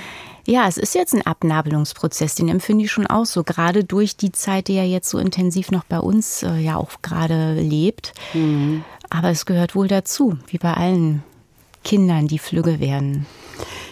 [0.50, 4.32] Ja, es ist jetzt ein Abnabelungsprozess, den empfinde ich schon auch so, gerade durch die
[4.32, 8.14] Zeit, die er jetzt so intensiv noch bei uns äh, ja auch gerade lebt.
[9.12, 11.22] Aber es gehört wohl dazu, wie bei allen
[11.84, 13.28] Kindern, die flügge werden.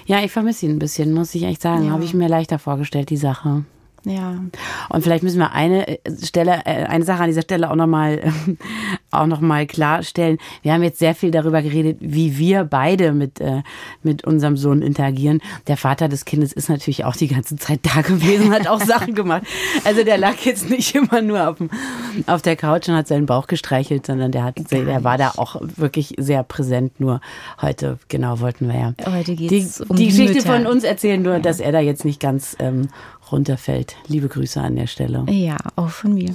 [0.07, 1.91] Ja, ich vermisse ihn ein bisschen, muss ich echt sagen.
[1.91, 3.63] Habe ich mir leichter vorgestellt, die Sache.
[4.07, 4.35] Ja.
[4.89, 8.33] Und vielleicht müssen wir eine äh, Stelle, äh, eine Sache an dieser Stelle auch nochmal
[9.11, 10.37] auch noch mal klarstellen.
[10.61, 13.63] Wir haben jetzt sehr viel darüber geredet, wie wir beide mit, äh,
[14.03, 15.41] mit unserem Sohn interagieren.
[15.67, 19.13] Der Vater des Kindes ist natürlich auch die ganze Zeit da gewesen, hat auch Sachen
[19.13, 19.43] gemacht.
[19.83, 21.69] Also der lag jetzt nicht immer nur auf, dem,
[22.27, 25.57] auf der Couch und hat seinen Bauch gestreichelt, sondern der, hat, der war da auch
[25.61, 26.99] wirklich sehr präsent.
[26.99, 27.21] Nur
[27.61, 30.53] heute, genau, wollten wir ja Heute die, geht's um die die Geschichte Mütter.
[30.53, 32.89] von uns erzählen, nur dass er da jetzt nicht ganz ähm,
[33.31, 33.95] runterfällt.
[34.07, 35.25] Liebe Grüße an der Stelle.
[35.29, 36.33] Ja, auch von mir.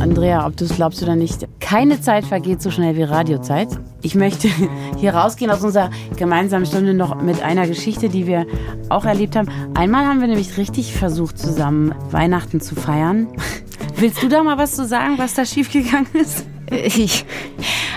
[0.00, 3.68] Andrea, ob du es glaubst oder nicht, keine Zeit vergeht so schnell wie Radiozeit.
[4.00, 4.48] Ich möchte
[4.96, 8.46] hier rausgehen aus unserer gemeinsamen Stunde noch mit einer Geschichte, die wir
[8.88, 9.48] auch erlebt haben.
[9.74, 13.28] Einmal haben wir nämlich richtig versucht, zusammen Weihnachten zu feiern.
[13.96, 16.46] Willst du da mal was zu sagen, was da schiefgegangen ist?
[16.70, 17.26] Ich,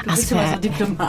[0.08, 0.36] ach, so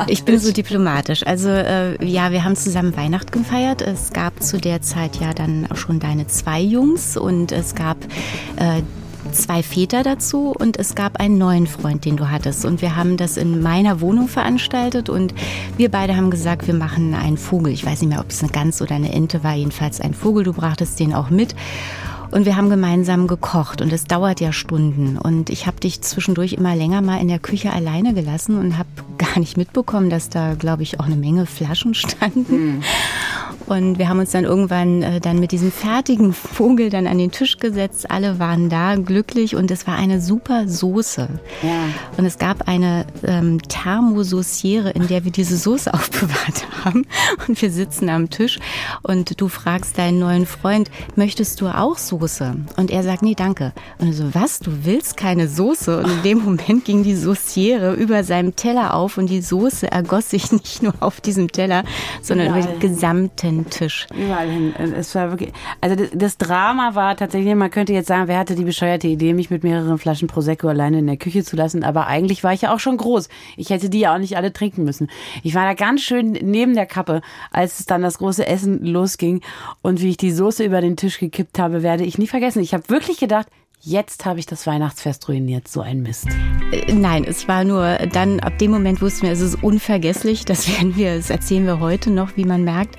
[0.07, 1.27] ich bin so diplomatisch.
[1.27, 3.83] Also äh, ja, wir haben zusammen Weihnachten gefeiert.
[3.83, 7.97] Es gab zu der Zeit ja dann auch schon deine zwei Jungs und es gab
[8.57, 8.83] äh,
[9.33, 12.65] zwei Väter dazu und es gab einen neuen Freund, den du hattest.
[12.65, 15.35] Und wir haben das in meiner Wohnung veranstaltet und
[15.77, 17.73] wir beide haben gesagt, wir machen einen Vogel.
[17.73, 20.45] Ich weiß nicht mehr, ob es eine Gans oder eine Ente war, jedenfalls ein Vogel.
[20.45, 21.55] Du brachtest den auch mit.
[22.31, 25.19] Und wir haben gemeinsam gekocht und es dauert ja Stunden.
[25.19, 28.89] Und ich habe dich zwischendurch immer länger mal in der Küche alleine gelassen und habe
[29.19, 32.83] gar nicht mitbekommen, dass da, glaube ich, auch eine Menge Flaschen standen.
[33.67, 37.31] Und wir haben uns dann irgendwann äh, dann mit diesem fertigen Vogel dann an den
[37.31, 38.11] Tisch gesetzt.
[38.11, 41.29] Alle waren da glücklich und es war eine super Soße.
[41.63, 41.85] Ja.
[42.17, 47.07] Und es gab eine ähm, Thermosauciere, in der wir diese Soße aufbewahrt haben.
[47.49, 48.59] Und wir sitzen am Tisch
[49.03, 52.57] und du fragst deinen neuen Freund, möchtest du auch Soße?
[52.77, 53.73] Und er sagt, nee, danke.
[53.99, 55.99] Und so, was, du willst keine Soße?
[55.99, 60.31] Und in dem Moment ging die Sauciere über seinem Teller auf und die Soße ergoss
[60.31, 61.85] sich nicht nur auf diesem Teller,
[62.21, 64.07] sondern Überall über den gesamten Tisch.
[64.15, 64.75] Überall hin.
[64.77, 68.55] Es war wirklich, also das, das Drama war tatsächlich, man könnte jetzt sagen, wer hatte
[68.55, 72.07] die bescheuerte Idee, mich mit mehreren Flaschen Prosecco alleine in der Küche zu lassen, aber
[72.07, 73.29] eigentlich war ich ja auch schon groß.
[73.57, 75.09] Ich hätte die ja auch nicht alle trinken müssen.
[75.43, 79.41] Ich war da ganz schön neben der Kappe, als es dann das große Essen losging
[79.83, 82.63] und wie ich die Soße über den Tisch gekippt habe, werde ich nie vergessen.
[82.63, 83.49] Ich habe wirklich gedacht,
[83.85, 86.27] jetzt habe ich das Weihnachtsfest ruiniert, so ein Mist.
[86.73, 90.69] Äh, nein, es war nur dann, ab dem Moment wussten wir, es ist unvergesslich, das
[90.79, 92.97] werden wir, das erzählen wir heute noch, wie man merkt.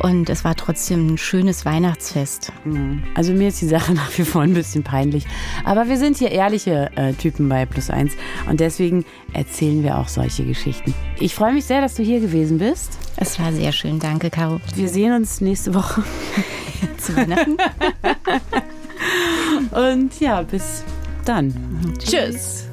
[0.00, 2.52] Und es war trotzdem ein schönes Weihnachtsfest.
[2.64, 3.04] Mhm.
[3.14, 5.26] Also mir ist die Sache nach wie vor ein bisschen peinlich.
[5.64, 8.12] Aber wir sind hier ehrliche äh, Typen bei Plus Eins
[8.48, 10.94] und deswegen erzählen wir auch solche Geschichten.
[11.20, 12.98] Ich freue mich sehr, dass du hier gewesen bist.
[13.16, 14.60] Es war sehr schön, danke, Caro.
[14.74, 16.02] Wir sehen uns nächste Woche
[16.98, 17.56] zu Weihnachten.
[19.70, 20.84] Und ja, bis
[21.24, 21.54] dann.
[21.98, 22.68] Tschüss.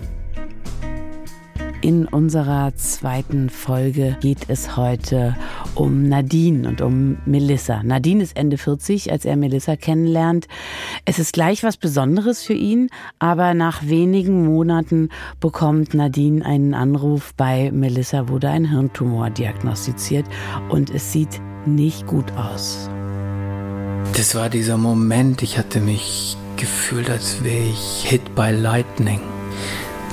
[1.81, 5.37] In unserer zweiten Folge geht es heute
[5.75, 7.83] um Nadine und um Melissa.
[7.83, 10.49] Nadine ist Ende 40, als er Melissa kennenlernt.
[11.05, 15.07] Es ist gleich was Besonderes für ihn, aber nach wenigen Monaten
[15.39, 17.33] bekommt Nadine einen Anruf.
[17.37, 20.25] Bei Melissa wurde ein Hirntumor diagnostiziert
[20.67, 22.89] und es sieht nicht gut aus.
[24.15, 29.21] Das war dieser Moment, ich hatte mich gefühlt, als wäre ich hit by lightning.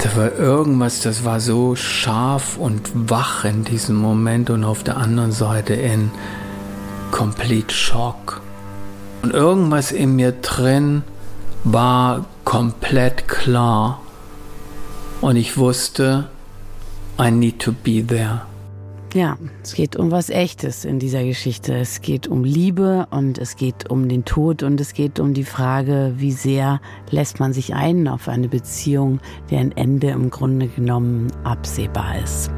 [0.03, 4.97] Da war irgendwas, das war so scharf und wach in diesem Moment und auf der
[4.97, 6.11] anderen Seite in
[7.11, 8.41] complete Shock.
[9.23, 11.03] Und irgendwas in mir drin
[11.65, 14.01] war komplett klar.
[15.21, 16.29] Und ich wusste,
[17.19, 18.43] I need to be there.
[19.15, 21.75] Ja, es geht um was Echtes in dieser Geschichte.
[21.75, 25.45] Es geht um Liebe und es geht um den Tod und es geht um die
[25.45, 26.81] Frage, wie sehr
[27.11, 32.51] lässt man sich ein auf eine Beziehung, deren Ende im Grunde genommen absehbar ist.